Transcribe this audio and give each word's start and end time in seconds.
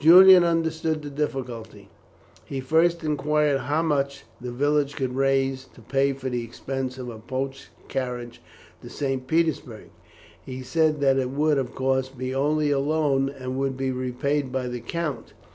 Julian 0.00 0.42
understood 0.42 1.02
the 1.02 1.10
difficulty. 1.10 1.90
He 2.46 2.60
first 2.60 3.04
inquired 3.04 3.58
how 3.60 3.82
much 3.82 4.24
the 4.40 4.50
village 4.50 4.96
could 4.96 5.14
raise 5.14 5.66
to 5.74 5.82
pay 5.82 6.14
for 6.14 6.30
the 6.30 6.42
expenses 6.42 6.98
of 7.00 7.10
a 7.10 7.18
post 7.18 7.68
carriage 7.86 8.40
to 8.80 8.88
St. 8.88 9.26
Petersburg. 9.26 9.90
He 10.42 10.62
said 10.62 11.02
that 11.02 11.18
it 11.18 11.28
would, 11.28 11.58
of 11.58 11.74
course, 11.74 12.08
be 12.08 12.34
only 12.34 12.70
a 12.70 12.78
loan, 12.78 13.28
and 13.28 13.58
would 13.58 13.76
be 13.76 13.90
repaid 13.90 14.50
by 14.50 14.66
the 14.66 14.80
count. 14.80 15.34